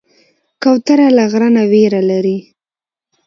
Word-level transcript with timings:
کوتره 0.61 1.07
له 1.17 1.23
غره 1.31 1.49
نه 1.55 1.63
ویره 1.71 2.01
لري. 2.11 2.37